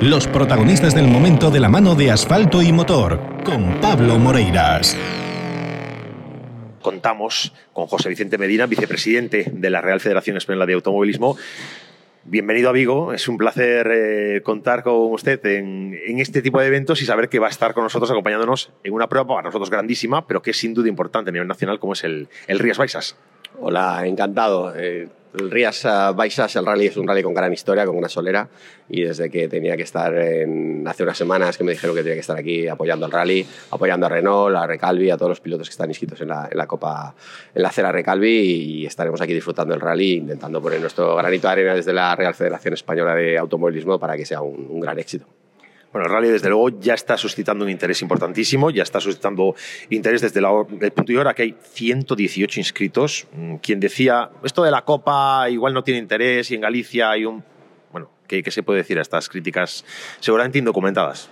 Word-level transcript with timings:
Los 0.00 0.26
protagonistas 0.26 0.94
del 0.94 1.08
momento 1.08 1.50
de 1.50 1.58
la 1.58 1.70
mano 1.70 1.94
de 1.94 2.10
asfalto 2.10 2.60
y 2.60 2.70
motor, 2.70 3.18
con 3.44 3.80
Pablo 3.80 4.18
Moreiras. 4.18 4.94
Contamos 6.82 7.54
con 7.72 7.86
José 7.86 8.10
Vicente 8.10 8.36
Medina, 8.36 8.66
vicepresidente 8.66 9.50
de 9.50 9.70
la 9.70 9.80
Real 9.80 10.00
Federación 10.00 10.36
Española 10.36 10.66
de 10.66 10.74
Automovilismo. 10.74 11.38
Bienvenido 12.24 12.68
a 12.68 12.72
Vigo, 12.72 13.14
es 13.14 13.26
un 13.26 13.38
placer 13.38 13.90
eh, 13.90 14.42
contar 14.42 14.82
con 14.82 15.12
usted 15.12 15.44
en, 15.46 15.96
este 16.20 16.42
tipo 16.42 16.60
de 16.60 16.66
eventos 16.66 17.00
y 17.00 17.06
saber 17.06 17.30
que 17.30 17.38
va 17.38 17.46
a 17.46 17.50
estar 17.50 17.72
con 17.72 17.82
nosotros 17.82 18.10
acompañándonos 18.10 18.72
en 18.84 18.92
una 18.92 19.08
prueba 19.08 19.26
para 19.26 19.42
nosotros 19.44 19.70
grandísima, 19.70 20.26
pero 20.26 20.42
que 20.42 20.50
es 20.50 20.58
sin 20.58 20.74
duda 20.74 20.90
importante 20.90 21.30
a 21.30 21.32
nivel 21.32 21.48
nacional, 21.48 21.78
como 21.78 21.94
es 21.94 22.04
el, 22.04 22.28
el 22.48 22.58
Rías 22.58 22.76
Baixas. 22.76 23.16
Hola, 23.60 24.02
encantado. 24.06 24.74
Eh, 24.76 25.08
el 25.38 25.50
Rías 25.50 25.86
Baixas, 26.14 26.56
el 26.56 26.64
rally 26.64 26.86
es 26.86 26.96
un 26.96 27.06
rally 27.06 27.22
con 27.22 27.34
gran 27.34 27.52
historia, 27.52 27.84
con 27.84 27.96
una 27.96 28.08
solera, 28.08 28.48
y 28.88 29.02
desde 29.02 29.28
que 29.28 29.48
tenía 29.48 29.76
que 29.76 29.82
estar 29.82 30.14
hace 30.14 31.02
unas 31.02 31.18
semanas 31.18 31.58
que 31.58 31.64
me 31.64 31.72
dijeron 31.72 31.94
que 31.94 32.02
tenía 32.02 32.14
que 32.14 32.20
estar 32.20 32.38
aquí 32.38 32.66
apoyando 32.68 33.04
al 33.04 33.12
rally, 33.12 33.46
apoyando 33.70 34.06
a 34.06 34.08
Renault, 34.08 34.56
a 34.56 34.66
Recalvi, 34.66 35.10
a 35.10 35.16
todos 35.16 35.30
los 35.30 35.40
pilotos 35.40 35.68
que 35.68 35.72
están 35.72 35.90
inscritos 35.90 36.20
en 36.22 36.28
la, 36.28 36.48
en 36.50 36.56
la 36.56 36.66
Copa, 36.66 37.14
en 37.54 37.62
la 37.62 37.70
Cera 37.70 37.92
Recalvi, 37.92 38.28
y 38.28 38.86
estaremos 38.86 39.20
aquí 39.20 39.34
disfrutando 39.34 39.74
del 39.74 39.80
rally, 39.80 40.14
intentando 40.14 40.62
poner 40.62 40.80
nuestro 40.80 41.14
granito 41.16 41.48
de 41.48 41.52
arena 41.52 41.74
desde 41.74 41.92
la 41.92 42.16
Real 42.16 42.34
Federación 42.34 42.74
Española 42.74 43.14
de 43.14 43.36
Automovilismo 43.36 43.98
para 43.98 44.16
que 44.16 44.24
sea 44.24 44.40
un 44.40 44.80
gran 44.80 44.98
éxito. 44.98 45.26
Bueno, 45.96 46.08
el 46.08 46.12
rally 46.12 46.28
desde 46.28 46.50
luego 46.50 46.68
ya 46.78 46.92
está 46.92 47.16
suscitando 47.16 47.64
un 47.64 47.70
interés 47.70 48.02
importantísimo, 48.02 48.68
ya 48.68 48.82
está 48.82 49.00
suscitando 49.00 49.54
interés 49.88 50.20
desde 50.20 50.40
el 50.40 50.92
punto 50.92 51.10
de 51.10 51.16
ahora 51.16 51.32
que 51.32 51.40
hay 51.40 51.56
118 51.72 52.60
inscritos. 52.60 53.26
Mm, 53.32 53.54
quien 53.62 53.80
decía, 53.80 54.28
esto 54.44 54.62
de 54.62 54.70
la 54.70 54.84
Copa 54.84 55.48
igual 55.48 55.72
no 55.72 55.82
tiene 55.82 55.98
interés 55.98 56.50
y 56.50 56.54
en 56.54 56.60
Galicia 56.60 57.08
hay 57.08 57.24
un... 57.24 57.42
Bueno, 57.92 58.10
¿qué, 58.28 58.42
qué 58.42 58.50
se 58.50 58.62
puede 58.62 58.80
decir 58.80 58.98
a 58.98 59.00
estas 59.00 59.30
críticas 59.30 59.86
seguramente 60.20 60.58
indocumentadas? 60.58 61.30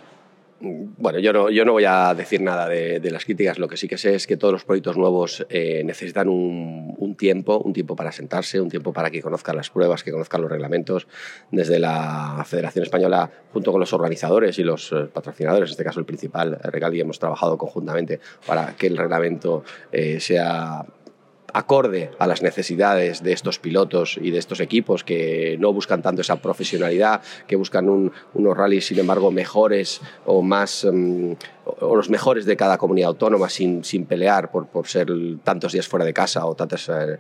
Bueno, 0.64 1.19
yo 1.19 1.33
no, 1.33 1.50
yo 1.50 1.64
no 1.66 1.72
voy 1.72 1.84
a 1.84 2.14
decir 2.14 2.41
nada 2.41 2.66
de, 2.69 3.11
las 3.11 3.25
críticas. 3.25 3.58
Lo 3.58 3.69
que 3.69 3.77
sí 3.77 3.86
que 3.86 3.98
sé 3.98 4.14
es 4.14 4.27
que 4.27 4.36
todos 4.36 4.52
los 4.52 4.64
proyectos 4.64 4.97
nuevos 4.97 5.44
eh, 5.50 5.83
necesitan 5.84 6.28
un, 6.28 7.14
tiempo, 7.19 7.58
un 7.58 7.72
tiempo 7.72 7.94
para 7.94 8.11
sentarse, 8.12 8.61
un 8.61 8.70
tiempo 8.70 8.92
para 8.92 9.11
que 9.11 9.20
conozcan 9.20 9.56
las 9.56 9.69
pruebas, 9.69 10.03
que 10.03 10.11
conozcan 10.11 10.41
los 10.41 10.50
reglamentos. 10.50 11.06
Desde 11.50 11.78
la 11.78 12.42
Federación 12.47 12.84
Española, 12.84 13.30
junto 13.53 13.72
con 13.72 13.80
los 13.80 13.92
organizadores 13.92 14.58
y 14.58 14.62
los 14.62 14.91
eh, 14.92 15.06
patrocinadores, 15.12 15.69
en 15.69 15.72
este 15.72 15.84
caso 15.84 16.00
el 16.00 16.06
principal, 16.06 16.58
Regali, 16.62 17.00
hemos 17.00 17.19
trabajado 17.19 17.58
conjuntamente 17.58 18.20
para 18.47 18.75
que 18.75 18.86
el 18.86 18.97
reglamento 18.97 19.64
eh, 19.92 20.19
sea 20.19 20.84
acorde 21.55 22.10
a 22.19 22.27
las 22.27 22.42
necesidades 22.42 23.22
de 23.22 23.33
estos 23.33 23.58
pilotos 23.58 24.19
y 24.20 24.30
de 24.30 24.38
estos 24.38 24.60
equipos 24.60 25.05
que 25.05 25.56
no 25.58 25.72
buscan 25.72 26.02
tanto 26.02 26.20
esa 26.20 26.36
profesionalidad, 26.36 27.22
que 27.47 27.56
buscan 27.56 27.88
unos 27.88 28.56
rallies, 28.56 28.86
sin 28.86 28.98
embargo, 28.98 29.30
mejores 29.30 30.02
o 30.27 30.42
más... 30.42 30.86
Mm, 30.91 31.32
o 31.80 31.97
los 31.97 32.10
mejores 32.10 32.44
de 32.44 32.58
cada 32.58 32.77
comunidad 32.77 33.08
autónoma 33.08 33.48
sin, 33.48 33.84
sin 33.84 34.05
pelear 34.05 34.50
por, 34.50 34.66
por, 34.66 34.86
ser 34.86 35.08
tantos 35.42 35.72
días 35.72 35.88
fuera 35.88 36.05
de 36.05 36.12
casa 36.12 36.44
o 36.44 36.55
tantas 36.55 36.91
eh, 36.91 37.19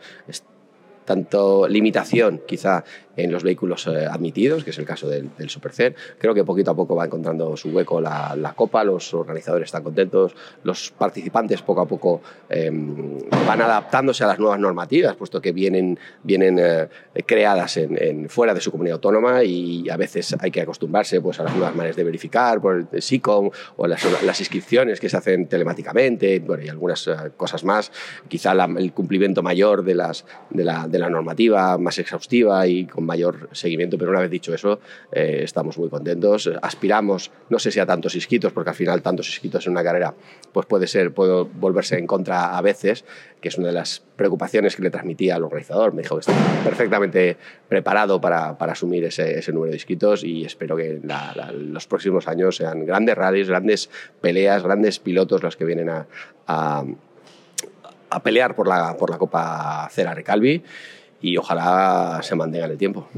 tanto 1.04 1.68
limitación 1.68 2.42
quizá 2.46 2.84
en 3.16 3.30
los 3.30 3.42
vehículos 3.42 3.86
eh, 3.86 4.06
admitidos, 4.06 4.64
que 4.64 4.70
es 4.70 4.78
el 4.78 4.84
caso 4.84 5.08
del, 5.08 5.30
del 5.36 5.48
Supercer. 5.48 5.94
Creo 6.18 6.34
que 6.34 6.44
poquito 6.44 6.72
a 6.72 6.74
poco 6.74 6.96
va 6.96 7.04
encontrando 7.04 7.56
su 7.56 7.70
hueco 7.70 8.00
la, 8.00 8.34
la 8.36 8.54
Copa, 8.54 8.82
los 8.84 9.14
organizadores 9.14 9.66
están 9.66 9.82
contentos, 9.82 10.34
los 10.62 10.90
participantes 10.90 11.62
poco 11.62 11.80
a 11.80 11.86
poco 11.86 12.22
em, 12.48 13.18
van 13.46 13.62
adaptándose 13.62 14.24
a 14.24 14.26
las 14.26 14.38
nuevas 14.38 14.58
normativas, 14.58 15.16
puesto 15.16 15.40
que 15.40 15.52
vienen, 15.52 15.98
vienen 16.22 16.58
eh, 16.58 16.88
creadas 17.26 17.76
en, 17.76 18.28
fuera 18.28 18.54
de 18.54 18.60
su 18.60 18.70
comunidad 18.70 18.94
autónoma 18.94 19.44
y 19.44 19.88
a 19.90 19.96
veces 19.96 20.34
hay 20.40 20.50
que 20.50 20.60
acostumbrarse 20.60 21.20
pues, 21.20 21.38
a 21.40 21.44
las 21.44 21.54
nuevas 21.54 21.74
maneras 21.74 21.96
de 21.96 22.04
verificar 22.04 22.60
por 22.60 22.88
el 22.90 23.02
SICOM 23.02 23.50
o 23.76 23.86
las, 23.86 24.22
las 24.22 24.40
inscripciones 24.40 25.00
que 25.00 25.08
se 25.08 25.16
hacen 25.16 25.46
telemáticamente 25.46 26.40
bueno, 26.40 26.64
y 26.64 26.68
algunas 26.68 27.06
eh, 27.06 27.14
cosas 27.36 27.64
más. 27.64 27.92
Quizá 28.28 28.52
el 28.52 28.92
cumplimiento 28.92 29.42
mayor 29.42 29.84
de, 29.84 29.94
las, 29.94 30.24
de, 30.50 30.64
la, 30.64 30.88
de 30.94 31.00
la 31.00 31.10
normativa 31.10 31.76
más 31.76 31.98
exhaustiva 31.98 32.66
y 32.68 32.86
con 32.86 33.04
mayor 33.04 33.48
seguimiento, 33.50 33.98
pero 33.98 34.12
una 34.12 34.20
vez 34.20 34.30
dicho 34.30 34.54
eso, 34.54 34.78
eh, 35.10 35.40
estamos 35.42 35.76
muy 35.76 35.88
contentos. 35.88 36.48
Aspiramos, 36.62 37.32
no 37.50 37.58
sé 37.58 37.72
si 37.72 37.80
a 37.80 37.86
tantos 37.86 38.14
inscritos, 38.14 38.52
porque 38.52 38.70
al 38.70 38.76
final 38.76 39.02
tantos 39.02 39.28
inscritos 39.28 39.66
en 39.66 39.72
una 39.72 39.82
carrera 39.82 40.14
pues 40.52 40.66
puede 40.66 40.86
ser, 40.86 41.12
puede 41.12 41.42
volverse 41.42 41.98
en 41.98 42.06
contra 42.06 42.56
a 42.56 42.62
veces, 42.62 43.04
que 43.40 43.48
es 43.48 43.58
una 43.58 43.68
de 43.68 43.74
las 43.74 44.04
preocupaciones 44.14 44.76
que 44.76 44.82
le 44.82 44.90
transmitía 44.90 45.34
al 45.34 45.42
organizador. 45.42 45.92
Me 45.94 46.02
dijo 46.02 46.14
que 46.14 46.20
está 46.20 46.32
perfectamente 46.62 47.36
preparado 47.68 48.20
para, 48.20 48.56
para 48.56 48.72
asumir 48.72 49.04
ese, 49.04 49.36
ese, 49.36 49.52
número 49.52 49.70
de 49.70 49.76
inscritos 49.76 50.22
y 50.22 50.44
espero 50.44 50.76
que 50.76 51.00
los 51.52 51.86
próximos 51.88 52.28
años 52.28 52.56
sean 52.56 52.86
grandes 52.86 53.16
rallies, 53.16 53.48
grandes 53.48 53.90
peleas, 54.20 54.62
grandes 54.62 55.00
pilotos 55.00 55.42
los 55.42 55.56
que 55.56 55.64
vienen 55.64 55.88
a, 55.88 56.06
a 56.46 56.84
a 58.14 58.22
pelear 58.22 58.54
por 58.54 58.68
la, 58.68 58.96
por 58.96 59.10
la 59.10 59.18
Copa 59.18 59.88
Cera 59.90 60.14
Recalvi 60.14 60.62
y 61.20 61.36
ojalá 61.36 62.20
se 62.22 62.36
mantenga 62.36 62.66
en 62.66 62.72
el 62.72 62.78
tiempo. 62.78 63.08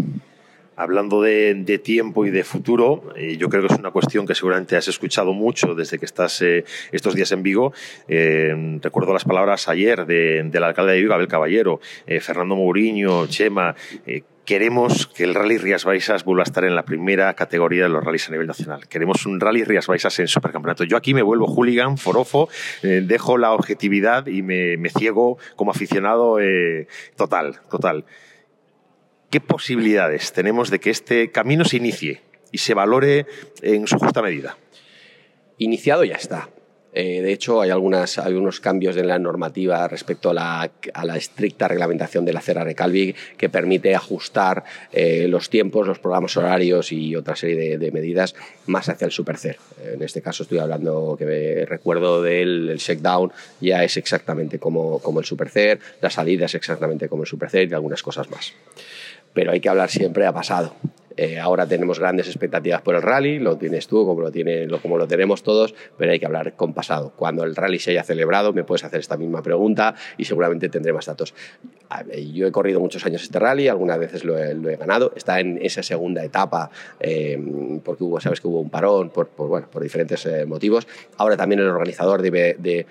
Hablando 0.79 1.23
de, 1.23 1.81
tiempo 1.83 2.27
y 2.27 2.31
de 2.31 2.45
futuro, 2.45 3.15
eh, 3.17 3.39
yo 3.39 3.49
creo 3.49 3.67
que 3.67 3.73
es 3.73 3.79
una 3.79 3.91
cuestión 3.91 4.27
que 4.27 4.35
seguramente 4.35 4.77
has 4.77 4.89
escuchado 4.89 5.33
mucho 5.33 5.75
desde 5.75 5.99
que 5.99 6.05
estás 6.05 6.43
eh, 6.43 6.65
estos 6.93 7.15
días 7.15 7.33
en 7.33 7.43
Vigo. 7.43 7.73
Eh, 8.09 8.79
recuerdo 8.83 9.15
las 9.15 9.25
palabras 9.25 9.69
ayer 9.69 10.05
del 10.05 10.63
alcalde 10.63 10.93
de 10.93 11.01
Vigo, 11.01 11.15
Abel 11.15 11.29
Caballero, 11.29 11.81
Fernando 12.21 12.57
Mourinho, 12.57 13.27
Chema 13.27 13.75
queremos 14.47 15.09
que 15.09 15.25
el 15.25 15.35
Rally 15.35 15.59
Rías 15.59 15.85
Baixas 15.85 16.25
vuelva 16.25 16.43
a 16.43 16.45
estar 16.45 16.65
en 16.65 16.75
la 16.75 16.85
primera 16.85 17.35
categoría 17.35 17.83
de 17.83 17.89
los 17.91 18.03
rallies 18.03 18.29
a 18.29 18.31
nivel 18.31 18.47
nacional. 18.47 18.89
Queremos 18.89 19.27
un 19.27 19.41
Rally 19.41 19.65
Rías 19.65 19.89
Baixas 19.89 20.19
en 20.21 20.29
supercampeonato. 20.29 20.85
Yo 20.85 20.97
aquí 20.97 21.13
me 21.13 21.23
vuelvo 21.23 21.47
hooligan, 21.47 21.99
forofo, 21.99 22.49
eh, 22.83 23.03
dejo 23.05 23.37
la 23.37 23.53
objetividad 23.53 24.27
y 24.29 24.43
me, 24.43 24.89
ciego 24.91 25.37
como 25.57 25.73
aficionado 25.73 26.41
eh, 26.41 26.87
total, 27.17 27.61
total. 27.69 28.07
¿Qué 29.31 29.41
posibilidades 29.41 30.33
tenemos 30.33 30.71
de 30.71 30.79
que 30.79 30.91
este 30.91 31.31
camino 31.33 31.65
se 31.65 31.77
inicie 31.77 32.23
y 32.53 32.59
se 32.59 32.73
valore 32.73 33.27
en 33.61 33.87
su 33.89 33.99
justa 33.99 34.23
medida? 34.23 34.57
Iniciado 35.59 36.05
ya 36.05 36.15
está. 36.15 36.49
Eh, 36.99 37.21
de 37.21 37.31
hecho, 37.31 37.61
hay, 37.61 37.69
algunas, 37.69 38.19
cambios 38.63 38.97
en 38.97 39.07
la 39.07 39.19
normativa 39.19 39.87
respecto 39.87 40.31
a 40.31 40.33
la, 40.33 41.17
estricta 41.19 41.69
reglamentación 41.69 42.25
de 42.25 42.33
la 42.33 42.41
Cera 42.41 42.65
que 43.37 43.49
permite 43.51 43.95
ajustar 43.95 44.65
eh, 44.95 45.27
los 45.29 45.51
tiempos, 45.51 45.87
los 45.87 45.99
programas 45.99 46.35
horarios 46.39 46.93
y 46.93 47.15
otra 47.15 47.37
serie 47.37 47.77
de, 47.77 47.91
medidas 47.93 48.35
más 48.65 48.89
hacia 48.89 49.05
el 49.05 49.11
Supercer. 49.11 49.59
En 49.85 50.03
este 50.03 50.23
caso 50.23 50.45
estoy 50.45 50.57
hablando 50.57 51.17
que 51.19 51.67
recuerdo 51.69 52.23
del 52.23 52.71
el 52.71 52.79
checkdown 52.79 53.31
ya 53.61 53.85
es 53.85 53.99
exactamente 53.99 54.59
como, 54.59 54.99
como 55.01 55.21
el 55.21 55.27
Supercer, 55.27 55.79
la 56.01 56.09
salida 56.09 56.47
es 56.47 56.55
exactamente 56.55 57.11
como 57.11 57.25
el 57.25 57.29
Supercer 57.29 57.69
y 57.69 57.75
algunas 57.75 58.03
cosas 58.03 58.31
más. 58.31 58.55
Pero 59.35 59.53
hay 59.53 59.61
que 59.61 59.69
hablar 59.69 59.91
siempre 59.91 60.25
a 60.25 60.33
pasado. 60.33 60.75
Eh, 61.17 61.39
ahora 61.39 61.67
tenemos 61.67 61.99
grandes 61.99 62.27
expectativas 62.27 62.83
por 62.83 62.95
el 62.95 63.03
rally, 63.03 63.39
lo 63.39 63.57
tienes 63.57 63.87
tú 63.87 64.05
como 64.05 64.99
lo, 64.99 65.07
tenemos 65.07 65.43
todos, 65.43 65.75
pero 65.97 66.13
hay 66.13 66.19
que 66.19 66.27
hablar 66.27 66.55
con 66.55 66.75
pasado. 66.75 67.13
Cuando 67.17 67.45
el 67.45 67.57
rally 67.57 67.79
se 67.79 67.93
haya 67.93 68.03
celebrado, 68.03 68.53
me 68.53 68.65
puedes 68.65 68.85
hacer 68.85 69.01
esta 69.01 69.17
misma 69.17 69.43
pregunta 69.43 69.95
y 70.19 70.25
seguramente 70.25 70.69
tendré 70.69 70.93
más 70.93 71.07
datos. 71.07 71.35
Yo 72.33 72.47
he 72.47 72.53
corrido 72.53 72.81
muchos 72.81 73.07
años 73.07 73.23
este 73.23 73.39
rally, 73.39 73.69
algunas 73.69 73.99
veces 73.99 74.25
lo 74.25 74.37
he, 74.39 74.77
ganado, 74.77 75.13
está 75.17 75.41
en 75.41 75.59
esa 75.63 75.83
segunda 75.83 76.25
etapa, 76.25 76.71
eh, 77.01 77.41
porque 77.85 78.05
hubo, 78.05 78.21
sabes 78.21 78.41
que 78.41 78.49
hubo 78.49 78.61
un 78.61 78.71
parón 78.71 79.11
por, 79.11 79.31
diferentes 79.81 80.27
eh, 80.27 80.45
motivos. 80.45 80.87
Ahora 81.17 81.37
también 81.37 81.61
el 81.61 81.69
organizador 81.69 82.23
debe 82.23 82.57
de, 82.59 82.87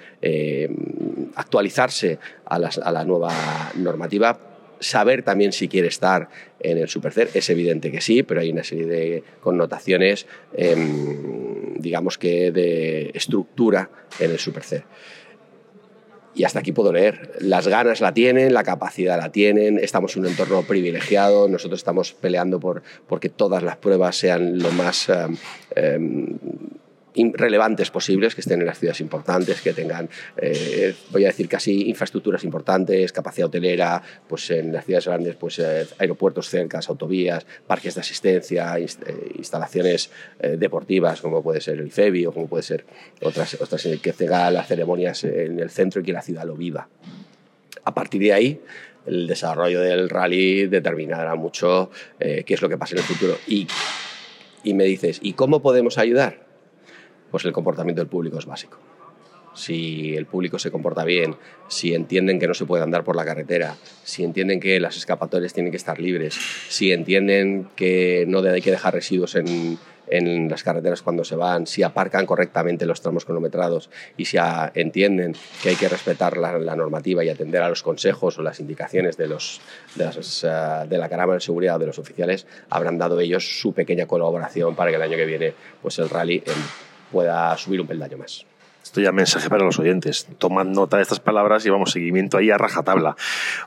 actualizarse 1.36 2.18
a 2.46 2.58
la 2.60 3.04
nueva 3.04 3.32
normativa 3.76 4.55
saber 4.80 5.24
también 5.24 5.52
si 5.52 5.68
quiere 5.68 5.88
estar 5.88 6.30
en 6.60 6.78
el 6.78 6.88
Supercer. 6.88 7.30
Es 7.34 7.50
evidente 7.50 7.92
que 7.92 8.02
sí, 8.02 8.24
pero 8.24 8.42
hay 8.42 8.52
una 8.52 8.64
serie 8.64 8.86
de 8.86 9.24
connotaciones, 9.42 10.28
em, 10.54 11.76
digamos 11.78 12.18
que 12.18 12.52
de 12.52 13.12
estructura 13.14 13.90
en 14.20 14.32
el 14.32 14.40
Supercer. 14.40 14.84
Y 16.36 16.44
hasta 16.44 16.60
aquí 16.60 16.74
puedo 16.74 16.92
leer. 16.92 17.32
Las 17.40 17.68
ganas 17.68 18.02
la 18.02 18.14
tienen, 18.14 18.54
la 18.54 18.64
capacidad 18.64 19.18
la 19.18 19.32
tienen, 19.32 19.80
estamos 19.80 20.16
en 20.16 20.24
un 20.24 20.32
entorno 20.32 20.64
privilegiado, 20.64 21.48
nosotros 21.48 21.80
estamos 21.80 22.12
peleando 22.12 22.60
por 22.60 22.84
porque 23.08 23.30
todas 23.30 23.64
las 23.64 23.78
pruebas 23.78 24.18
sean 24.18 24.60
lo 24.60 24.72
más 24.72 25.08
em, 25.08 25.38
em, 25.76 26.38
relevantes 27.34 27.92
posibles, 27.92 28.36
que 28.36 28.42
estén 28.42 28.62
en 28.62 28.68
las 28.68 28.80
ciudades 28.80 29.02
importantes, 29.02 29.62
que 29.62 29.74
tengan, 29.74 30.10
eh, 30.38 30.94
voy 31.12 31.26
a 31.26 31.28
decir 31.28 31.48
casi 31.48 31.90
infraestructuras 31.90 32.44
importantes, 32.44 33.12
capacidad 33.12 33.48
hotelera, 33.48 34.02
pues 34.28 34.50
en 34.52 34.74
las 34.74 34.86
ciudades 34.86 35.08
grandes, 35.08 35.36
pues 35.36 35.60
eh, 35.60 35.88
aeropuertos 35.98 36.50
cercas, 36.50 36.90
autovías, 36.90 37.46
parques 37.68 37.96
de 37.96 38.02
asistencia, 38.02 38.78
eh, 38.78 38.88
instalaciones 39.38 40.10
deportivas, 40.58 41.22
como 41.22 41.42
puede 41.42 41.62
ser 41.62 41.80
el 41.80 41.92
FEBI 41.92 42.28
o 42.28 42.32
como 42.32 42.48
puede 42.48 42.64
ser 42.64 42.86
otras, 43.22 43.56
otras 43.60 43.88
que 44.02 44.14
tenga 44.14 44.50
las 44.52 44.68
ceremonias 44.68 45.24
en 45.24 45.60
el 45.60 45.70
centro 45.70 46.02
y 46.02 46.04
que 46.04 46.14
la 46.14 46.22
ciudad 46.22 46.46
lo 46.46 46.56
viva. 46.56 46.88
A 47.84 47.94
partir 47.94 48.22
de 48.22 48.34
ahí, 48.34 48.62
el 49.06 49.28
desarrollo 49.28 49.82
del 49.82 50.10
rally 50.10 50.68
determinará 50.68 51.36
mucho 51.36 51.90
qué 52.20 52.46
es 52.48 52.62
lo 52.62 52.70
que 52.70 52.78
pasa 52.78 52.96
en 52.96 53.00
el 53.00 53.06
futuro. 53.06 53.38
Y 53.48 53.68
y 54.66 54.74
me 54.74 54.84
dices, 54.84 55.20
¿y 55.22 55.34
cómo 55.34 55.62
podemos 55.62 55.98
ayudar? 55.98 56.45
Pues 57.36 57.44
el 57.44 57.52
comportamiento 57.52 58.00
del 58.02 58.08
público 58.08 58.40
es 58.40 58.46
básico. 58.46 58.78
Si 59.54 60.16
el 60.16 60.26
público 60.26 60.58
se 60.58 60.72
comporta 60.72 61.04
bien, 61.04 61.36
si 61.68 61.94
entienden 61.94 62.40
que 62.40 62.48
no 62.48 62.54
se 62.54 62.64
puede 62.64 62.82
andar 62.82 63.04
por 63.04 63.18
la 63.18 63.26
carretera, 63.26 63.76
si 64.06 64.24
entienden 64.24 64.62
que 64.62 64.80
las 64.80 64.96
escapatorias 64.96 65.52
tienen 65.52 65.70
que 65.70 65.76
estar 65.76 66.00
libres, 66.00 66.40
si 66.70 66.94
entienden 66.94 67.68
que 67.76 68.24
no 68.30 68.40
hay 68.40 68.62
que 68.62 68.72
dejar 68.72 68.94
residuos 68.94 69.36
en, 69.36 69.78
en 70.08 70.48
las 70.48 70.64
carreteras 70.64 71.02
cuando 71.02 71.26
se 71.26 71.36
van, 71.36 71.68
si 71.68 71.84
aparcan 71.84 72.26
correctamente 72.26 72.86
los 72.86 73.02
tramos 73.02 73.26
cronometrados 73.26 73.90
y 74.16 74.24
si 74.24 74.38
entienden 74.74 75.36
que 75.62 75.72
hay 75.72 75.76
que 75.76 75.90
respetar 75.90 76.38
la, 76.38 76.58
normativa 76.78 77.22
y 77.26 77.28
atender 77.28 77.62
a 77.64 77.68
los 77.68 77.84
consejos 77.84 78.40
o 78.40 78.44
las 78.44 78.62
indicaciones 78.62 79.18
de, 79.18 79.28
los, 79.28 79.60
de, 79.96 80.06
eh, 80.06 80.88
de 80.88 80.98
la 80.98 81.10
Cámara 81.10 81.34
de 81.34 81.42
Seguridad 81.42 81.76
o 81.76 81.80
de 81.80 81.88
los 81.88 82.00
oficiales, 82.00 82.48
habrán 82.70 82.98
dado 82.98 83.20
ellos 83.20 83.60
su 83.60 83.74
pequeña 83.74 84.06
colaboración 84.06 84.74
para 84.74 84.90
que 84.90 84.96
el 84.96 85.02
año 85.02 85.18
que 85.18 85.26
viene 85.26 85.54
pues 85.82 86.00
el 86.00 86.10
rally 86.10 86.38
eh, 86.38 86.52
pueda 87.12 87.58
subir 87.58 87.82
un 87.82 87.88
peldaño 87.88 88.18
más. 88.18 88.46
Esto 88.86 89.02
ya 89.02 89.12
mensaje 89.12 89.50
para 89.50 89.66
los 89.66 89.80
oyentes. 89.80 90.28
Tomad 90.38 90.68
nota 90.68 90.98
de 90.98 91.04
estas 91.04 91.20
palabras 91.20 91.66
y 91.66 91.72
vamos 91.72 91.92
seguimiento 91.92 92.38
ahí 92.38 92.52
a 92.52 92.58
rajatabla. 92.60 93.16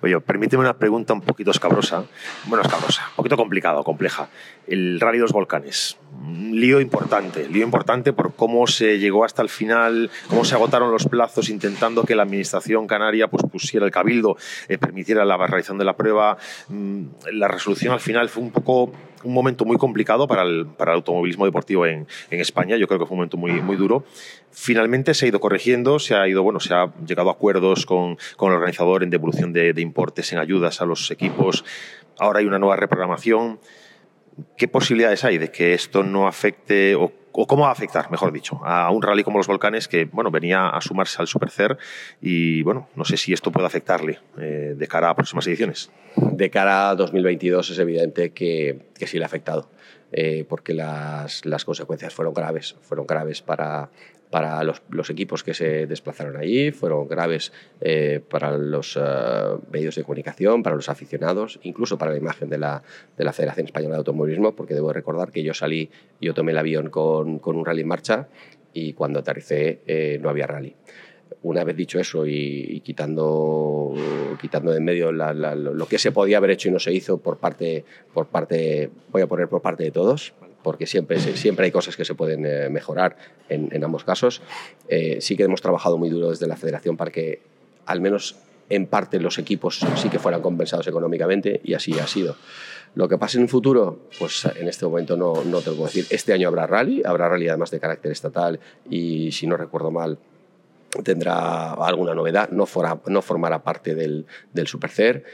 Oye, 0.01 0.21
permíteme 0.21 0.61
una 0.61 0.79
pregunta 0.79 1.13
un 1.13 1.23
poquito 1.23 1.51
escabrosa. 1.51 2.05
Bueno, 2.45 2.63
escabrosa, 2.63 3.03
un 3.11 3.17
poquito 3.17 3.37
complicado, 3.37 3.83
compleja. 3.83 4.29
El 4.69 5.01
Rally 5.01 5.19
de 5.19 5.23
los 5.23 5.33
Volcanes. 5.33 5.99
Un 6.13 6.61
lío 6.61 6.81
importante, 6.81 7.49
lío 7.49 7.65
importante 7.65 8.13
por 8.13 8.33
cómo 8.37 8.69
se 8.69 9.01
llegó 9.01 9.25
hasta 9.25 9.43
el 9.43 9.49
final, 9.49 10.09
cómo 10.29 10.45
se 10.45 10.55
agotaron 10.55 10.93
los 10.93 11.07
plazos 11.07 11.49
intentando 11.49 12.05
que 12.05 12.15
la 12.15 12.23
administración 12.23 12.87
canaria 12.87 13.27
pues, 13.27 13.43
pusiera 13.51 13.85
el 13.85 13.91
cabildo, 13.91 14.37
eh, 14.69 14.79
permitiera 14.79 15.25
la 15.25 15.37
realización 15.37 15.79
de 15.79 15.85
la 15.85 15.97
prueba. 15.97 16.39
Mm, 16.69 17.07
la 17.33 17.49
resolución 17.49 17.93
al 17.93 18.01
final 18.01 18.29
fue 18.29 18.45
un 18.45 18.53
poco 18.53 18.93
un 19.25 19.33
momento 19.33 19.65
muy 19.65 19.77
complicado 19.77 20.27
para 20.27 20.43
el, 20.43 20.67
para 20.67 20.93
el 20.93 20.97
automovilismo 20.97 21.45
deportivo 21.45 21.87
en, 21.87 22.07
en, 22.31 22.41
España. 22.41 22.77
Yo 22.77 22.87
creo 22.87 22.99
que 22.99 23.07
fue 23.07 23.15
un 23.15 23.19
momento 23.19 23.37
muy, 23.37 23.53
muy 23.61 23.77
duro. 23.77 24.05
Finalmente 24.51 25.15
se 25.15 25.27
ha 25.27 25.29
ido 25.29 25.41
corrigiendo, 25.41 25.99
se 25.99 26.15
ha 26.15 26.29
ido, 26.29 26.43
bueno, 26.43 26.61
se 26.61 26.75
ha 26.75 26.93
llegado 27.07 27.31
a 27.31 27.33
acuerdos 27.33 27.87
con, 27.87 28.19
con 28.37 28.51
el 28.51 28.57
organizador 28.57 29.03
en 29.03 29.11
devolución 29.11 29.53
de, 29.53 29.73
de 29.73 29.81
importes, 29.81 30.33
en 30.33 30.39
ayudas 30.39 30.81
a 30.81 30.87
los 30.87 31.11
equipos. 31.11 31.65
Ahora 32.19 32.41
hay 32.41 32.47
una 32.47 32.59
nueva 32.59 32.77
reprogramación. 32.77 33.61
¿Qué 34.57 34.69
posibilidades 34.69 35.25
hay 35.25 35.39
de 35.39 35.51
que 35.51 35.75
esto 35.75 36.03
no 36.03 36.29
afecte 36.29 36.95
o 36.95 37.13
o 37.41 37.47
cómo 37.47 37.63
va 37.63 37.69
a 37.69 37.73
afectar, 37.73 38.11
mejor 38.11 38.33
dicho, 38.33 38.61
a 38.65 38.91
un 38.91 39.01
rally 39.01 39.23
como 39.23 39.39
los 39.39 39.47
Volcanes 39.47 39.87
que 39.87 40.07
bueno, 40.07 40.29
venía 40.33 40.71
a 40.71 40.81
sumarse 40.81 41.23
al 41.23 41.29
Supercer 41.29 41.79
y 42.21 42.63
bueno, 42.65 42.89
no 42.97 43.05
sé 43.05 43.17
si 43.17 43.33
esto 43.33 43.53
puede 43.53 43.65
afectarle 43.65 44.19
eh, 44.41 44.75
de 44.77 44.89
cara 44.89 45.09
a 45.11 45.15
próximas 45.15 45.47
ediciones. 45.47 45.89
De 46.17 46.51
cara 46.51 46.91
a 46.91 46.97
2022 46.97 47.71
es 47.71 47.79
evidente 47.79 48.31
que, 48.31 48.88
que 48.99 49.07
sí 49.07 49.19
le 49.19 49.25
ha 49.25 49.27
afectado. 49.27 49.71
Eh, 50.13 50.45
porque 50.49 50.75
las, 50.75 51.45
las, 51.45 51.65
consecuencias 51.65 52.15
fueron 52.15 52.33
graves, 52.33 52.77
fueron 52.81 53.07
graves 53.07 53.43
para, 53.43 53.91
para 54.31 54.63
los, 54.65 54.83
los, 54.89 55.11
equipos 55.11 55.45
que 55.45 55.53
se 55.53 55.87
desplazaron 55.87 56.37
allí, 56.37 56.71
fueron 56.71 57.09
graves 57.09 57.53
eh, 57.81 58.21
para 58.29 58.57
los 58.57 58.97
uh, 58.97 59.61
medios 59.71 59.97
de 59.97 60.05
comunicación, 60.05 60.63
para 60.63 60.77
los 60.77 60.89
aficionados, 60.89 61.61
incluso 61.63 61.99
para 61.99 62.13
la 62.13 62.17
imagen 62.17 62.49
de 62.49 62.59
la, 62.59 62.83
de 63.17 63.25
la, 63.25 63.33
Federación 63.35 63.67
Española 63.67 63.97
de 63.97 63.99
Automovilismo, 63.99 64.57
porque 64.57 64.75
debo 64.75 64.93
recordar 64.93 65.31
que 65.31 65.43
yo 65.43 65.53
salí, 65.53 65.91
yo 66.21 66.33
tomé 66.33 66.53
el 66.53 66.59
avión 66.59 66.89
con, 66.89 67.39
con 67.39 67.57
un 67.57 67.67
rally 67.67 67.83
en 67.83 67.89
marcha 67.89 68.29
y 68.73 68.93
cuando 68.93 69.21
aterricé 69.21 69.81
eh, 69.87 70.19
no 70.21 70.31
había 70.31 70.47
rally. 70.47 70.75
Una 71.43 71.63
vez 71.63 71.77
dicho 71.77 72.01
eso 72.01 72.27
y, 72.27 72.67
y 72.69 72.81
quitando, 72.81 73.95
quitando 74.41 74.73
de 74.73 74.79
en 74.79 74.85
medio 74.85 75.13
la, 75.13 75.33
la, 75.33 75.55
lo 75.55 75.87
que 75.87 75.99
se 75.99 76.11
podía 76.11 76.39
haber 76.39 76.51
hecho 76.51 76.69
y 76.69 76.73
no 76.73 76.81
se 76.81 76.93
hizo 76.93 77.19
por 77.19 77.39
parte, 77.39 77.85
por 78.13 78.27
parte, 78.27 78.91
voy 79.13 79.23
a 79.23 79.27
poner 79.29 79.49
por 79.49 79.63
parte 79.63 79.85
de 79.85 79.93
todos, 79.93 80.35
porque 80.63 80.87
siempre, 80.87 81.21
siempre 81.21 81.67
hay 81.67 81.71
cosas 81.71 81.97
que 81.97 82.05
se 82.05 82.15
pueden 82.15 82.45
eh, 82.45 82.69
mejorar 82.71 83.17
en, 83.49 83.69
en, 83.73 83.85
ambos 83.85 84.03
casos. 84.03 84.43
Eh, 84.89 85.19
sí 85.21 85.37
que 85.37 85.45
hemos 85.45 85.63
trabajado 85.63 85.97
muy 85.97 86.11
duro 86.11 86.31
desde 86.31 86.47
la 86.49 86.57
federación 86.57 86.97
para 86.97 87.13
que 87.13 87.41
al 87.87 88.01
menos 88.01 88.37
en 88.69 88.87
parte 88.87 89.21
los 89.21 89.39
equipos 89.39 89.81
sí 89.97 90.09
que 90.11 90.19
fueran 90.19 90.43
compensados 90.43 90.87
económicamente 90.87 91.61
y 91.65 91.75
así 91.75 91.99
ha 91.99 92.07
sido. 92.07 92.37
Lo 92.95 93.09
que 93.09 93.19
pase 93.19 93.39
en 93.39 93.45
un 93.45 93.49
futuro, 93.49 94.01
pues 94.19 94.45
en 94.45 94.67
este 94.69 94.85
momento 94.87 95.17
no, 95.17 95.45
no 95.45 95.61
te 95.61 95.71
lo 95.71 95.77
puedo 95.77 95.87
decir. 95.87 96.07
Este 96.11 96.33
año 96.33 96.49
habrá 96.49 96.67
rally, 96.67 97.03
habrá 97.05 97.29
rally 97.29 97.49
además 97.49 97.71
de 97.71 97.81
carácter 97.81 98.13
estatal 98.13 98.59
y 98.91 99.31
si 99.33 99.47
no 99.47 99.57
recuerdo 99.57 99.91
mal 99.91 100.19
tendrá 101.05 101.73
alguna 101.73 102.15
novedad, 102.15 102.51
no, 102.51 102.67
forma, 102.67 103.01
no 103.07 103.23
formará 103.23 103.63
parte 103.63 103.95
del, 103.95 104.27
del 104.53 104.67
Supercer. 104.67 105.25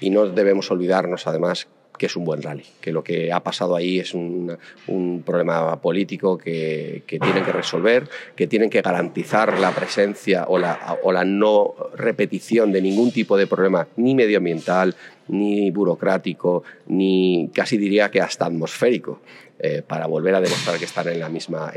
Y 0.00 0.10
no 0.10 0.26
debemos 0.26 0.70
olvidarnos 0.70 1.26
además 1.26 1.68
que 1.98 2.06
es 2.06 2.16
un 2.16 2.24
buen 2.24 2.42
rally, 2.42 2.64
que 2.80 2.92
lo 2.92 3.04
que 3.04 3.32
ha 3.32 3.40
pasado 3.42 3.76
ahí 3.76 4.00
es 4.00 4.14
un, 4.14 4.56
un 4.88 5.22
problema 5.24 5.80
político 5.80 6.36
que, 6.36 7.04
que, 7.06 7.20
tienen 7.20 7.44
que 7.44 7.52
resolver, 7.52 8.08
que 8.34 8.46
tienen 8.46 8.68
que 8.68 8.82
garantizar 8.82 9.58
la 9.60 9.70
presencia 9.70 10.46
o 10.48 10.58
la, 10.58 10.98
o 11.02 11.12
la 11.12 11.24
no 11.24 11.74
repetición 11.96 12.72
de 12.72 12.82
ningún 12.82 13.12
tipo 13.12 13.36
de 13.36 13.46
problema, 13.46 13.86
ni 13.96 14.14
medioambiental, 14.14 14.94
ni 15.28 15.70
burocrático, 15.70 16.64
ni 16.86 17.50
casi 17.54 17.78
diría 17.78 18.10
que 18.10 18.20
hasta 18.20 18.46
atmosférico, 18.46 19.20
eh, 19.60 19.82
para 19.86 20.06
volver 20.06 20.34
a 20.34 20.40
demostrar 20.40 20.78
que 20.78 20.84
están 20.84 21.08
en 21.08 21.20
la 21.20 21.28
misma, 21.28 21.72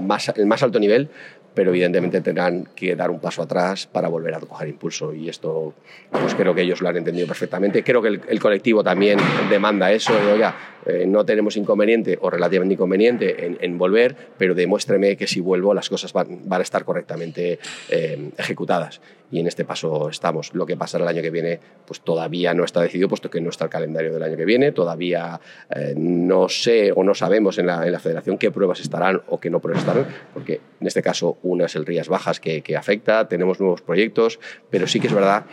más, 0.00 0.30
el 0.30 0.46
más 0.46 0.62
alto 0.62 0.80
nivel, 0.80 1.10
pero 1.54 1.70
evidentemente 1.70 2.20
tendrán 2.20 2.68
que 2.74 2.96
dar 2.96 3.10
un 3.10 3.20
paso 3.20 3.42
atrás 3.42 3.86
para 3.86 4.08
volver 4.08 4.34
a 4.34 4.40
coger 4.40 4.68
impulso 4.68 5.14
y 5.14 5.28
esto 5.28 5.72
pues 6.10 6.34
creo 6.34 6.54
que 6.54 6.62
ellos 6.62 6.80
lo 6.80 6.88
han 6.88 6.96
entendido 6.96 7.26
perfectamente. 7.26 7.82
Creo 7.84 8.02
que 8.02 8.08
el, 8.08 8.40
colectivo 8.40 8.82
también 8.82 9.18
demanda 9.48 9.90
eso, 9.92 10.12
oiga, 10.32 10.54
eh, 10.86 11.06
no 11.06 11.24
tenemos 11.24 11.56
inconveniente 11.56 12.18
o 12.20 12.30
relativamente 12.30 12.74
inconveniente 12.74 13.56
en, 13.60 13.78
volver, 13.78 14.16
pero 14.38 14.54
demuéstreme 14.54 15.16
que 15.16 15.26
si 15.26 15.40
vuelvo 15.40 15.74
las 15.74 15.88
cosas 15.88 16.12
van, 16.12 16.42
a 16.48 16.60
estar 16.60 16.84
correctamente 16.84 17.58
eh, 17.88 18.30
ejecutadas. 18.38 19.00
Y 19.30 19.40
en 19.40 19.46
este 19.46 19.64
paso 19.64 20.08
estamos. 20.10 20.54
Lo 20.54 20.64
que 20.64 20.76
pasará 20.76 21.04
el 21.04 21.08
año 21.08 21.22
que 21.22 21.30
viene, 21.30 21.58
pues 21.86 22.00
todavía 22.02 22.54
no 22.54 22.64
está 22.64 22.80
decidido, 22.82 23.08
puesto 23.08 23.30
que 23.30 23.40
no 23.40 23.50
está 23.50 23.64
el 23.64 23.70
calendario 23.70 24.12
del 24.12 24.22
año 24.22 24.36
que 24.36 24.44
viene. 24.44 24.70
Todavía 24.70 25.40
eh, 25.74 25.94
no 25.96 26.48
sé 26.48 26.92
o 26.94 27.02
no 27.02 27.14
sabemos 27.14 27.58
en 27.58 27.66
la, 27.66 27.98
federación 27.98 28.38
qué 28.38 28.50
pruebas 28.50 28.80
estarán 28.80 29.22
o 29.28 29.40
qué 29.40 29.50
no 29.50 29.60
pruebas 29.60 29.82
estarán, 29.82 30.06
porque 30.34 30.60
en 30.80 30.86
este 30.86 31.02
caso 31.02 31.38
una 31.42 31.66
es 31.66 31.74
el 31.74 31.86
Rías 31.86 32.08
Bajas 32.08 32.38
que, 32.38 32.62
que 32.62 32.76
afecta, 32.76 33.26
tenemos 33.28 33.60
nuevos 33.60 33.82
proyectos, 33.82 34.38
pero 34.70 34.86
sí 34.86 35.00
que 35.00 35.06
es 35.06 35.14
verdad 35.14 35.46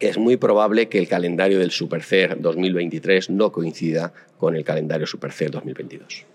es 0.00 0.18
muy 0.18 0.36
probable 0.36 0.88
que 0.88 0.98
el 0.98 1.08
calendario 1.08 1.58
del 1.58 1.70
Supercer 1.70 2.40
2023 2.40 3.30
no 3.30 3.52
coincida 3.52 4.12
con 4.38 4.56
el 4.56 4.64
calendario 4.64 5.06
Supercer 5.06 5.50
2022 5.50 6.26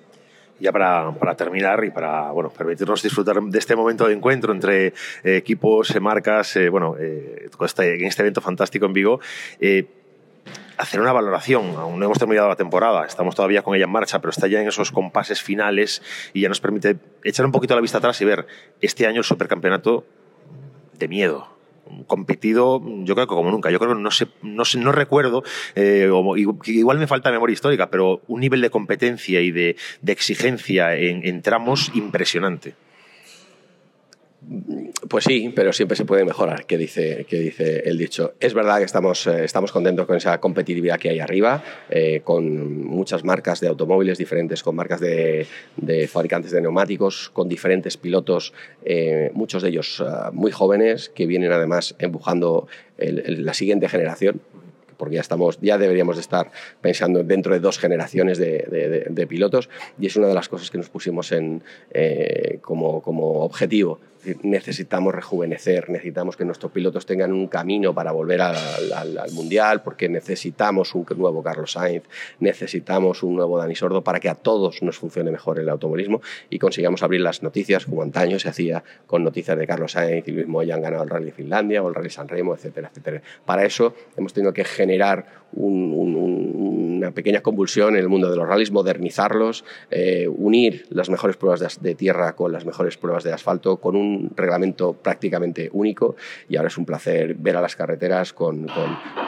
ya 0.60 0.72
para, 0.72 1.12
para, 1.12 1.36
terminar 1.36 1.84
y 1.84 1.92
para 1.92 2.32
bueno, 2.32 2.50
permitirnos 2.50 3.02
disfrutar 3.04 3.42
de 3.42 3.60
este 3.60 3.76
momento 3.76 4.08
de 4.08 4.14
encuentro 4.14 4.54
entre 4.54 4.88
eh, 4.88 4.94
equipos, 5.24 5.94
eh, 5.96 6.00
marcas, 6.00 6.56
eh, 6.56 6.70
bueno, 6.70 6.96
eh, 6.98 7.50
este, 7.62 7.96
en 7.96 8.06
este 8.06 8.22
evento 8.22 8.40
fantástico 8.40 8.86
en 8.86 8.94
Vigo, 8.94 9.20
hacer 10.78 11.02
una 11.02 11.12
valoración. 11.12 11.76
Aún 11.76 12.00
no 12.00 12.06
hemos 12.06 12.18
terminado 12.18 12.48
la 12.48 12.56
temporada, 12.56 13.06
estamos 13.06 13.36
todavía 13.36 13.62
con 13.62 13.76
ella 13.76 13.86
en 13.86 13.92
marcha, 13.92 14.20
pero 14.20 14.32
está 14.32 14.48
ya 14.48 14.62
en 14.62 14.68
esos 14.68 14.92
compases 14.92 15.42
finales 15.42 16.02
y 16.34 16.42
ya 16.42 16.50
nos 16.50 16.62
permite 16.62 16.98
echar 17.24 17.46
un 17.46 17.52
poquito 17.52 17.76
la 17.76 17.82
vista 17.82 17.98
atrás 17.98 18.22
y 18.22 18.26
ver 18.26 18.46
este 18.80 19.06
año 19.06 19.20
el 19.20 19.26
supercampeonato 19.26 20.06
de 20.98 21.08
miedo 21.08 21.53
competido, 22.08 22.82
yo 23.04 23.16
creo 23.16 23.28
que 23.28 23.36
como 23.36 23.52
nunca. 23.52 23.72
Yo 23.72 23.80
creo 23.80 23.96
que 23.96 24.02
no 24.02 24.12
sé, 24.12 24.28
no, 24.42 24.64
no 24.78 24.92
recuerdo, 24.92 25.44
eh, 25.76 26.10
igual 26.66 26.98
me 26.98 27.08
falta 27.08 27.32
memoria 27.32 27.54
histórica, 27.54 27.90
pero 27.90 28.22
un 28.28 28.42
nivel 28.42 28.62
de 28.62 28.70
competencia 28.70 29.42
y 29.42 29.52
de, 29.52 29.76
de 30.02 30.12
exigencia 30.12 30.96
en, 30.96 31.26
en 31.26 31.42
tramos 31.42 31.92
impresionante. 31.94 32.76
Pues 35.14 35.26
sí, 35.26 35.54
pero 35.56 35.72
siempre 35.74 35.96
se 35.96 36.06
puede 36.06 36.26
mejorar, 36.26 36.66
que 36.66 36.76
dice, 36.76 37.28
que 37.30 37.38
dice 37.38 37.84
el 37.86 38.00
dicho. 38.00 38.34
Es 38.40 38.56
verdad 38.56 38.80
que 38.80 38.86
estamos, 38.86 39.28
eh, 39.28 39.44
estamos 39.44 39.72
contentos 39.72 40.08
con 40.08 40.18
esa 40.18 40.40
competitividad 40.40 40.98
que 40.98 41.12
hay 41.12 41.20
arriba, 41.20 41.64
eh, 41.92 42.22
con 42.24 42.84
muchas 42.84 43.24
marcas 43.24 43.60
de 43.60 43.68
automóviles 43.68 44.18
diferentes, 44.18 44.64
con 44.64 44.76
marcas 44.76 45.00
de, 45.02 45.46
fabricantes 46.12 46.50
de 46.50 46.62
neumáticos, 46.62 47.30
con 47.30 47.48
diferentes 47.48 47.96
pilotos, 47.96 48.54
eh, 48.84 49.30
muchos 49.36 49.62
de 49.62 49.70
ellos 49.70 50.00
uh, 50.00 50.34
muy 50.34 50.52
jóvenes, 50.52 51.10
que 51.10 51.28
vienen 51.28 51.52
además 51.52 51.94
empujando 52.00 52.68
la 52.98 53.54
siguiente 53.54 53.88
generación, 53.90 54.42
porque 55.04 55.16
ya, 55.16 55.22
estamos, 55.22 55.60
ya 55.60 55.78
deberíamos 55.78 56.16
de 56.16 56.22
estar 56.22 56.50
pensando 56.80 57.26
dentro 57.26 57.54
de 57.54 57.60
dos 57.60 57.78
generaciones 57.78 58.38
de, 58.38 58.66
de, 58.72 59.08
de 59.10 59.28
pilotos 59.28 59.68
y 60.00 60.06
es 60.06 60.16
una 60.16 60.28
de 60.28 60.34
las 60.34 60.48
cosas 60.48 60.72
que 60.72 60.78
nos 60.78 60.88
pusimos 60.88 61.34
en, 61.34 61.62
eh, 61.92 62.60
como, 62.62 63.02
como 63.02 63.42
objetivo 63.44 64.00
necesitamos 64.44 65.14
rejuvenecer, 65.14 65.90
necesitamos 65.90 66.38
que 66.38 66.46
nuestros 66.46 66.72
pilotos 66.72 67.06
tengan 67.06 67.34
un 67.34 67.48
camino 67.48 67.94
para 67.94 68.12
volver 68.12 68.42
al, 68.42 68.56
al, 68.94 69.18
al, 69.18 69.32
Mundial, 69.32 69.82
porque 69.82 70.08
necesitamos 70.10 70.96
un 70.96 71.06
nuevo 71.18 71.44
Carlos 71.44 71.74
Sainz, 71.74 72.04
necesitamos 72.40 73.24
un 73.24 73.36
nuevo 73.36 73.58
Dani 73.58 73.76
Sordo 73.76 74.04
para 74.04 74.20
que 74.20 74.30
a 74.30 74.36
todos 74.36 74.82
nos 74.82 74.98
funcione 74.98 75.32
mejor 75.32 75.60
el 75.60 75.70
automovilismo 75.70 76.22
y 76.50 76.60
consigamos 76.60 77.04
abrir 77.04 77.22
las 77.22 77.44
noticias 77.44 77.86
como 77.86 78.02
antaño 78.02 78.40
se 78.40 78.50
hacía 78.50 78.84
con 79.08 79.24
noticias 79.24 79.58
de 79.58 79.68
Carlos 79.68 79.94
Sainz 79.94 80.28
y 80.28 80.32
Luis 80.32 80.48
Moya 80.48 80.76
han 80.76 80.82
ganado 80.82 81.04
el 81.04 81.10
Rally 81.10 81.26
de 81.26 81.32
Finlandia 81.32 81.84
o 81.84 81.90
el 81.90 81.96
Rally 81.96 82.10
San 82.10 82.28
Remo, 82.28 82.54
etcétera, 82.54 82.90
etcétera. 82.90 83.22
Para 83.46 83.66
eso 83.66 83.96
hemos 84.16 84.34
tenido 84.34 84.54
que 84.54 84.64
generar 84.64 84.93
generar 84.94 85.43
una 85.56 87.12
pequeña 87.12 87.42
convulsión 87.42 87.96
en 87.96 88.02
el 88.02 88.10
mundo 88.10 88.30
de 88.30 88.36
los 88.36 88.48
rallies, 88.48 88.72
modernizarlos, 88.72 89.66
eh, 89.92 90.28
unir 90.28 90.86
las 90.90 91.10
mejores 91.10 91.38
pruebas 91.38 91.82
de, 91.82 91.96
tierra 91.96 92.36
con 92.36 92.52
las 92.52 92.66
mejores 92.66 92.98
pruebas 92.98 93.24
de 93.24 93.32
asfalto, 93.34 93.78
con 93.78 93.96
un 93.96 94.32
reglamento 94.36 94.94
prácticamente 94.94 95.70
único. 95.74 96.16
Y 96.50 96.56
ahora 96.56 96.68
es 96.68 96.78
un 96.78 96.86
placer 96.86 97.36
ver 97.36 97.58
a 97.58 97.62
las 97.62 97.76
carreteras 97.76 98.34
con, 98.34 98.68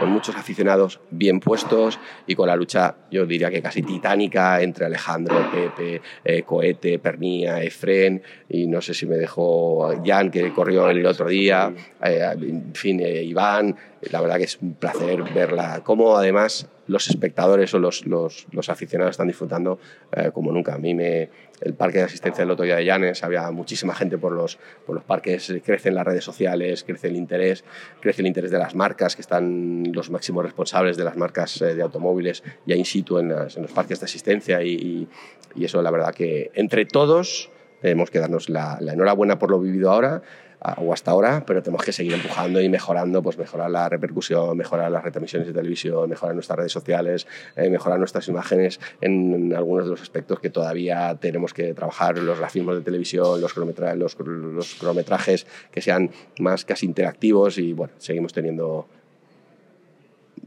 muchos 0.08 0.36
aficionados 0.36 1.00
bien 1.10 1.39
puestos 1.39 2.00
y 2.27 2.36
con 2.36 2.48
la 2.48 2.55
lucha, 2.55 2.96
yo 3.12 3.25
diría 3.25 3.50
que 3.50 3.62
casi 3.62 3.82
titánica, 3.82 4.62
entre 4.62 4.86
Alejandro, 4.86 5.50
Pepe, 5.51 6.01
eh, 6.24 6.44
Coete, 6.44 7.00
Pernía, 7.00 7.62
Efren 7.62 8.22
y 8.50 8.67
no 8.67 8.82
sé 8.82 8.94
si 8.94 9.05
me 9.05 9.15
dejó 9.17 9.94
Jan, 10.05 10.32
que 10.32 10.53
corrió 10.53 10.89
el 10.89 11.05
otro 11.05 11.27
día, 11.27 11.74
eh, 12.03 12.22
en 12.39 12.74
fin, 12.74 13.00
Iván. 13.00 13.75
La 14.12 14.22
verdad 14.22 14.38
que 14.38 14.44
es 14.44 14.60
un 14.62 14.75
placer 14.75 15.24
verla, 15.34 15.82
cómo 15.84 16.15
además 16.18 16.70
los 16.88 17.10
espectadores 17.10 17.74
o 17.74 17.80
los, 17.80 18.06
los, 18.06 18.70
aficionados 18.70 19.12
están 19.12 19.28
disfrutando 19.28 19.80
eh, 20.12 20.32
como 20.34 20.52
nunca. 20.52 20.76
A 20.76 20.78
mí 20.78 20.94
me, 20.94 21.30
el 21.62 21.74
parque 21.74 22.00
de 22.00 22.04
asistencia 22.04 22.42
del 22.42 22.50
Loto 22.50 22.64
de 22.64 22.86
Llanes, 22.86 23.24
había 23.24 23.50
muchísima 23.52 23.96
gente 23.96 24.18
por 24.18 24.32
los, 24.34 24.58
por 24.86 24.96
los 24.96 25.04
parques, 25.04 25.54
crecen 25.64 25.96
las 25.96 26.06
redes 26.06 26.24
sociales, 26.24 26.84
crece 26.84 27.08
el 27.08 27.16
interés, 27.16 27.64
crece 28.02 28.22
el 28.22 28.28
interés 28.28 28.52
de 28.52 28.60
las 28.60 28.76
marcas, 28.76 29.16
que 29.16 29.22
están 29.22 29.92
los 29.94 30.10
máximos 30.12 30.44
responsables 30.44 30.98
de 30.98 31.04
las 31.04 31.18
marcas 31.18 31.62
eh, 31.62 31.76
de 31.76 31.82
automóviles 31.82 32.44
ya 32.66 32.76
in 32.76 32.86
situ 32.86 33.18
en, 33.20 33.30
los 33.30 33.72
parques 33.74 34.00
de 34.00 34.06
asistencia 34.06 34.62
y, 34.62 35.08
y, 35.56 35.66
eso 35.66 35.82
la 35.82 35.90
verdad 35.90 36.14
que 36.14 36.52
entre 36.54 36.86
todos 36.86 37.50
tenemos 37.86 38.10
que 38.10 38.18
darnos 38.18 38.50
la, 38.50 38.80
enhorabuena 38.82 39.38
por 39.38 39.51
lo 39.51 39.60
vivido 39.60 39.92
ahora 39.92 40.24
o 40.77 40.92
hasta 40.92 41.12
ahora, 41.12 41.44
pero 41.46 41.62
tenemos 41.62 41.86
que 41.86 41.92
seguir 41.92 42.13
empujando 42.13 42.60
y 42.60 42.68
mejorando, 42.68 43.22
pues 43.22 43.38
mejorar 43.38 43.70
la 43.70 43.88
repercusión, 43.88 44.58
mejorar 44.58 44.89
las 44.89 45.04
retransmisiones 45.04 45.48
de 45.48 45.54
televisión, 45.54 46.10
mejorar 46.10 46.34
nuestras 46.34 46.58
redes 46.58 46.72
sociales, 46.72 47.27
eh, 47.56 47.70
mejorar 47.70 48.00
nuestras 48.00 48.27
imágenes 48.27 48.80
en, 49.01 49.54
algunos 49.54 49.84
de 49.84 49.92
los 49.92 50.01
aspectos 50.01 50.39
que 50.39 50.50
todavía 50.50 51.15
tenemos 51.22 51.54
que 51.54 51.75
trabajar, 51.75 52.18
los 52.18 52.39
grafismos 52.39 52.75
de 52.75 52.82
televisión, 52.82 53.39
los, 53.39 53.56
los, 53.56 54.18
los 54.20 54.75
cronometrajes 54.80 55.46
que 55.70 55.82
sean 55.84 56.10
más 56.39 56.65
casi 56.65 56.88
interactivos 56.88 57.60
y 57.60 57.74
bueno, 57.74 57.94
seguimos 58.00 58.34
teniendo 58.34 58.88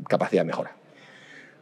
capacidad 0.09 0.43
de 0.43 0.47
mejora 0.47 0.79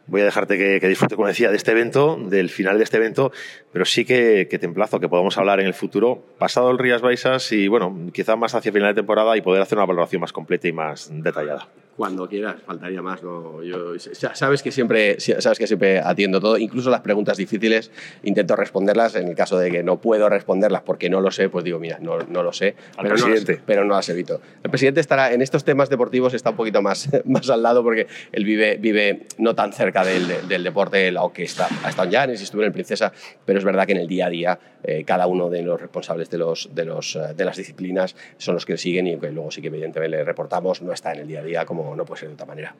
voy 0.06 0.20
a 0.20 0.24
dejarte 0.24 0.56
que, 0.58 0.80
que 0.80 0.88
disfrute, 0.88 1.16
como 1.16 1.28
decía, 1.28 1.50
de 1.50 1.56
este 1.56 1.72
evento, 1.72 2.16
del 2.16 2.50
final 2.50 2.78
de 2.78 2.84
este 2.84 2.96
evento, 2.96 3.32
pero 3.72 3.84
sí 3.84 4.04
que, 4.04 4.46
te 4.46 4.66
emplazo 4.66 5.00
que 5.00 5.08
podamos 5.08 5.36
hablar 5.38 5.60
en 5.60 5.66
el 5.66 5.74
futuro, 5.74 6.22
pasado 6.38 6.70
el 6.70 6.78
Rías 6.78 7.02
Baixas 7.02 7.52
y, 7.52 7.68
bueno, 7.68 7.94
quizá 8.12 8.36
más 8.36 8.54
hacia 8.54 8.72
final 8.72 8.94
de 8.94 9.00
temporada 9.00 9.36
y 9.36 9.42
poder 9.42 9.62
hacer 9.62 9.78
una 9.78 9.86
valoración 9.86 10.20
más 10.20 10.32
completa 10.32 10.68
y 10.68 10.72
más 10.72 11.10
detallada. 11.12 11.68
Cuando 11.96 12.28
quieras, 12.28 12.56
faltaría 12.64 13.02
más. 13.02 13.22
¿no? 13.22 13.62
Yo, 13.62 13.94
sabes, 14.34 14.62
que 14.62 14.70
siempre, 14.70 15.18
sabes 15.18 15.58
que 15.58 15.66
siempre 15.66 16.00
atiendo 16.00 16.40
todo, 16.40 16.58
incluso 16.58 16.90
las 16.90 17.00
preguntas 17.00 17.36
difíciles, 17.36 17.90
intento 18.22 18.54
responderlas. 18.56 19.14
En 19.16 19.28
el 19.28 19.34
caso 19.34 19.58
de 19.58 19.70
que 19.70 19.82
no 19.82 20.00
puedo 20.00 20.28
responderlas 20.28 20.82
porque 20.82 21.08
no 21.08 21.20
lo 21.20 21.30
sé, 21.30 21.48
pues 21.48 21.64
digo, 21.64 21.78
mira, 21.78 21.98
no, 22.00 22.18
no 22.18 22.42
lo 22.42 22.52
sé. 22.52 22.74
Al 22.96 23.04
pero 23.04 23.14
presidente. 23.14 23.56
No, 23.56 23.62
pero 23.64 23.84
no 23.84 23.94
las 23.94 24.08
evito. 24.08 24.40
El 24.62 24.70
presidente 24.70 25.00
estará 25.00 25.32
en 25.32 25.42
estos 25.42 25.64
temas 25.64 25.88
deportivos, 25.88 26.34
está 26.34 26.50
un 26.50 26.56
poquito 26.56 26.82
más, 26.82 27.08
más 27.24 27.48
al 27.48 27.62
lado 27.62 27.82
porque 27.82 28.06
él 28.32 28.44
vive, 28.44 28.76
vive 28.76 29.26
no 29.38 29.54
tan 29.54 29.72
cerca 29.72 30.04
del, 30.04 30.48
del 30.48 30.62
deporte, 30.62 31.14
aunque 31.16 31.44
está, 31.44 31.68
ha 31.82 31.88
estado 31.88 32.06
en 32.06 32.12
Llanes 32.12 32.40
y 32.40 32.44
estuvo 32.44 32.62
en 32.62 32.66
el 32.66 32.72
Princesa, 32.72 33.12
pero 33.44 33.58
es 33.58 33.64
verdad 33.64 33.86
que 33.86 33.92
en 33.92 33.98
el 33.98 34.08
día 34.08 34.26
a 34.26 34.30
día 34.30 34.58
eh, 34.82 35.04
cada 35.04 35.26
uno 35.26 35.50
de 35.50 35.62
los 35.62 35.80
responsables 35.80 36.30
de, 36.30 36.38
los, 36.38 36.68
de, 36.74 36.84
los, 36.84 37.16
eh, 37.16 37.34
de 37.34 37.44
las 37.44 37.56
disciplinas 37.56 38.14
son 38.36 38.54
los 38.54 38.64
que 38.64 38.76
siguen 38.76 39.06
y 39.06 39.16
que 39.18 39.30
luego 39.32 39.50
sí 39.50 39.60
que 39.60 39.68
evidentemente 39.68 40.16
le 40.16 40.24
reportamos, 40.24 40.82
no 40.82 40.92
está 40.92 41.12
en 41.12 41.20
el 41.20 41.28
día 41.28 41.40
a 41.40 41.42
día 41.42 41.64
como 41.64 41.85
no 41.94 42.04
puede 42.04 42.20
ser 42.20 42.28
de 42.28 42.34
otra 42.34 42.46
manera. 42.46 42.74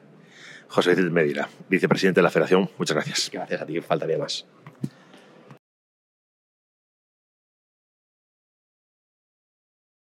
José 0.69 0.95
Medina, 0.95 1.47
vicepresidente 1.69 2.19
de 2.19 2.23
la 2.23 2.29
Federación, 2.29 2.69
muchas 2.77 2.95
gracias. 2.95 3.29
Gracias 3.31 3.61
a 3.61 3.65
ti, 3.65 3.79
faltaría 3.79 4.17
más. 4.17 4.45